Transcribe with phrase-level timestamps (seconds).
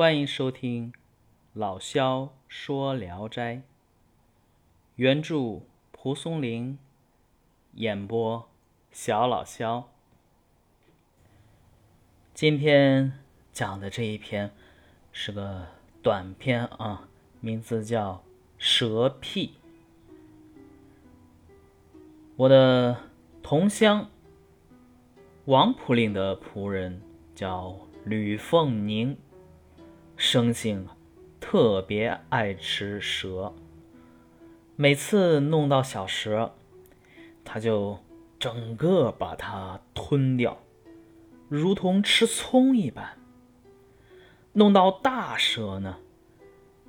[0.00, 0.94] 欢迎收听
[1.52, 3.56] 老萧说《聊斋》，
[4.96, 5.60] 原著
[5.92, 6.78] 蒲松龄，
[7.74, 8.48] 演播
[8.90, 9.90] 小老萧。
[12.32, 13.12] 今天
[13.52, 14.50] 讲的这一篇
[15.12, 15.66] 是个
[16.02, 17.06] 短篇啊，
[17.42, 18.14] 名字叫
[18.56, 19.52] 《蛇癖》。
[22.36, 22.96] 我的
[23.42, 24.08] 同乡
[25.44, 27.02] 王普令的仆人
[27.34, 27.76] 叫
[28.06, 29.14] 吕凤宁。
[30.22, 30.86] 生性
[31.40, 33.54] 特别爱吃蛇，
[34.76, 36.54] 每次弄到小蛇，
[37.42, 37.98] 他就
[38.38, 40.62] 整个把它吞掉，
[41.48, 43.16] 如同吃葱一般。
[44.52, 45.96] 弄到大蛇呢，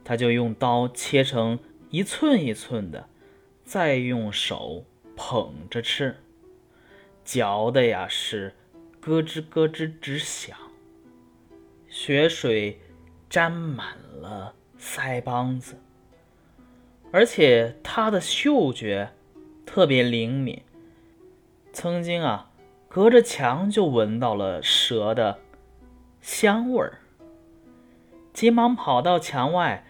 [0.04, 1.58] 他就用刀切成
[1.90, 3.08] 一寸一寸的，
[3.64, 4.84] 再用手
[5.16, 6.18] 捧着吃，
[7.24, 8.54] 嚼的呀是
[9.00, 10.58] 咯吱咯吱直响，
[11.88, 12.82] 血水。
[13.32, 15.78] 沾满了腮帮子，
[17.14, 19.14] 而且他的嗅觉
[19.66, 20.62] 特别灵敏。
[21.72, 22.52] 曾经啊，
[22.90, 25.40] 隔着墙就闻到了蛇的
[26.20, 27.00] 香味儿，
[28.34, 29.86] 急忙跑到墙外，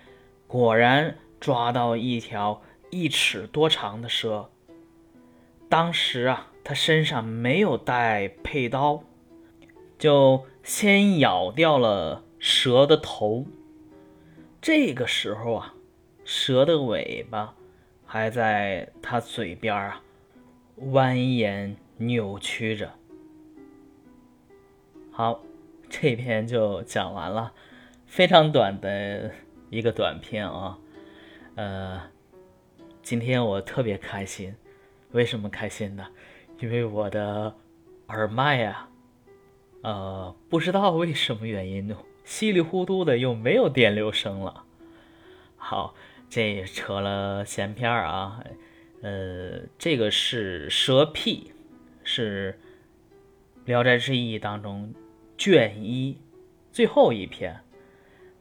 [0.46, 4.52] 果然抓到一条一尺多长的蛇。
[5.68, 9.02] 当时啊，他身上没有带佩刀，
[9.98, 12.24] 就先咬掉了。
[12.44, 13.46] 蛇的头，
[14.60, 15.76] 这个时候啊，
[16.26, 17.54] 蛇的尾巴
[18.04, 20.02] 还在它嘴边啊，
[20.80, 22.92] 蜿蜒扭曲着。
[25.12, 25.44] 好，
[25.88, 27.54] 这篇就讲完了，
[28.08, 29.32] 非常短的
[29.70, 30.80] 一个短片啊。
[31.54, 32.02] 呃，
[33.04, 34.56] 今天我特别开心，
[35.12, 36.08] 为什么开心呢？
[36.58, 37.56] 因为我的
[38.08, 38.90] 耳麦呀，
[39.82, 41.96] 呃，不知道为什么原因。
[42.24, 44.64] 稀里糊涂的又没有电流声了。
[45.58, 45.96] 好，
[46.30, 48.44] 这扯了闲篇儿啊。
[49.02, 51.52] 呃，这个是蛇癖，
[52.04, 52.60] 是
[53.68, 54.94] 《聊斋志异》当中
[55.38, 56.20] 卷一
[56.72, 57.62] 最后一篇。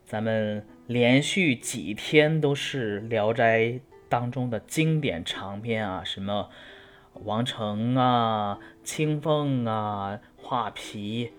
[0.04, 3.60] 咱们连续几天都是《聊斋》
[4.09, 6.50] 当中的经典长篇啊，什么
[7.25, 11.32] 王成啊、青凤啊、画皮。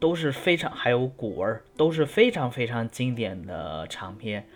[0.00, 4.46] 都是非常，还有古儿都是非常非常经典的长篇，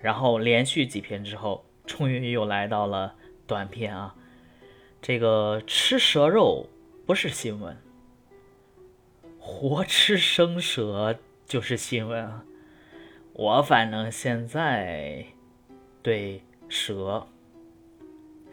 [0.00, 3.14] 然后连续几篇之后，终于又来到了
[3.46, 4.16] 短篇啊。
[5.00, 6.66] 这个吃蛇肉
[7.06, 7.76] 不是新闻，
[9.38, 12.42] 活吃生蛇就是新闻啊。
[13.34, 15.24] 我反正现在
[16.02, 17.28] 对蛇，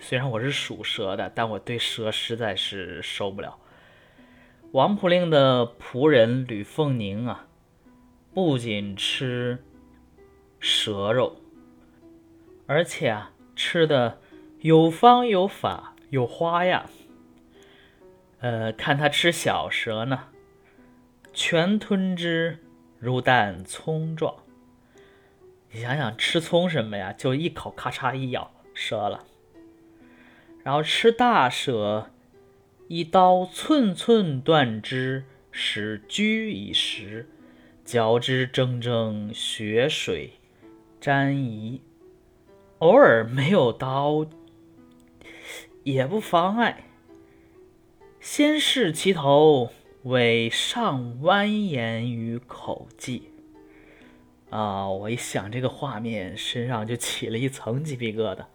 [0.04, 3.58] 虽然我是属蛇的，但我对蛇实在是受不了。
[4.74, 7.48] 王普令的仆人吕凤宁啊，
[8.34, 9.64] 不仅吃
[10.60, 11.38] 蛇肉，
[12.68, 14.20] 而且啊，吃的
[14.60, 16.90] 有方有法有花样。
[18.40, 20.26] 呃，看他吃小蛇呢，
[21.32, 22.60] 全吞之
[23.00, 24.36] 如啖葱状。
[25.72, 27.14] 你想想，吃葱什么呀？
[27.14, 29.24] 就一口咔嚓一咬，折了。
[30.64, 32.10] 然后吃大蛇。
[32.88, 37.28] 一刀寸寸断之，使居以食，
[37.84, 40.34] 嚼之铮铮，血水
[41.00, 41.82] 沾衣。
[42.80, 44.26] 偶尔没有刀
[45.84, 46.84] 也不妨碍。
[48.20, 49.72] 先视其头，
[50.04, 53.30] 尾上蜿蜒于口际。
[54.50, 54.88] 啊！
[54.88, 58.46] 我一想这个画面，身上就起了一层鸡皮疙瘩。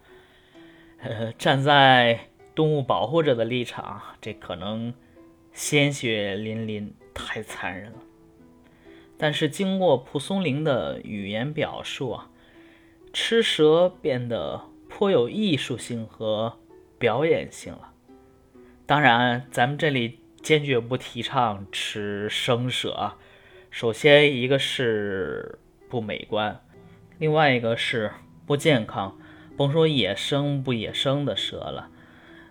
[1.01, 2.21] 呃，站在。
[2.55, 4.93] 动物保护者的立场，这可能
[5.53, 7.99] 鲜血淋淋，太残忍了。
[9.17, 12.29] 但是经过蒲松龄的语言表述啊，
[13.13, 16.59] 吃蛇变得颇有艺术性和
[16.97, 17.93] 表演性了。
[18.85, 23.15] 当然，咱们这里坚决不提倡吃生蛇啊。
[23.71, 26.59] 首先，一个是不美观，
[27.19, 28.11] 另外一个是
[28.45, 29.17] 不健康。
[29.59, 31.89] 甭说野生不野生的蛇了。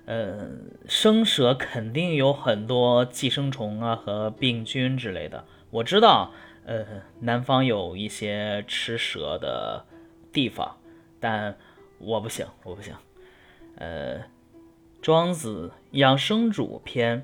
[0.04, 0.46] 呃，
[0.86, 5.46] 生蛇肯定有很多寄生虫啊和病菌之类的。
[5.70, 6.32] 我知道，
[6.66, 6.84] 呃，
[7.20, 9.86] 南方有一些吃蛇的
[10.34, 10.76] 地方，
[11.18, 11.56] 但
[11.96, 12.92] 我不行，我不行。
[13.76, 14.18] 呃，
[15.00, 17.20] 《庄子养生主篇》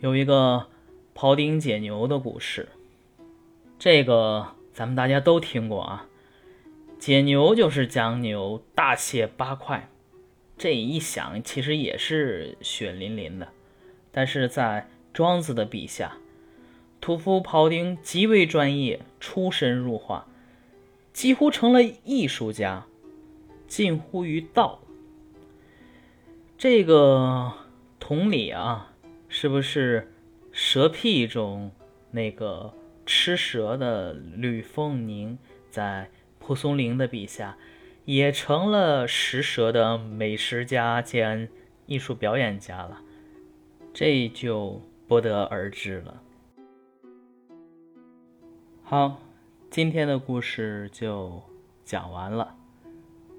[0.00, 0.68] 有一个
[1.14, 2.70] 庖丁解牛的故事，
[3.78, 6.06] 这个咱们大家都听过啊。
[6.98, 9.88] 解牛就是将牛大卸八块。
[10.56, 13.48] 这一想，其实也是血淋淋的，
[14.10, 16.16] 但是在庄子的笔下，
[17.00, 20.26] 屠夫庖丁极为专业，出神入化，
[21.12, 22.86] 几乎成了艺术家，
[23.68, 24.80] 近乎于道。
[26.56, 27.52] 这个
[28.00, 28.92] 同理啊，
[29.28, 30.12] 是不是
[30.50, 31.70] 蛇癖中
[32.10, 32.74] 那个
[33.06, 35.38] 吃蛇的吕凤宁，
[35.70, 36.10] 在
[36.48, 37.58] 蒲松龄的笔下，
[38.06, 41.50] 也成了食蛇的美食家兼
[41.84, 43.02] 艺术表演家了？
[43.92, 46.22] 这就不得而知了。
[48.82, 49.20] 好。
[49.70, 51.42] 今天的故事就
[51.84, 52.56] 讲完了，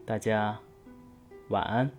[0.05, 0.59] 大家
[1.47, 1.89] 晚安。